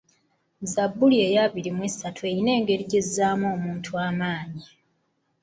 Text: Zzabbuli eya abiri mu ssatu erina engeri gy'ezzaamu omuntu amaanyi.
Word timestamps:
Zzabbuli 0.63 1.17
eya 1.27 1.41
abiri 1.47 1.71
mu 1.77 1.83
ssatu 1.91 2.21
erina 2.29 2.51
engeri 2.57 2.83
gy'ezzaamu 2.91 3.45
omuntu 3.55 3.91
amaanyi. 4.07 4.65